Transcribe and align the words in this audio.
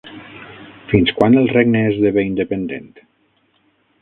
Fins 0.93 1.11
quan 1.19 1.37
el 1.43 1.51
regne 1.53 1.83
esdevé 1.91 2.25
independent? 2.31 2.91